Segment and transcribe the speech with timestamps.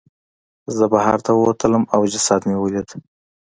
[0.75, 2.89] زه بهر ته ووتلم او جسد مې ولید.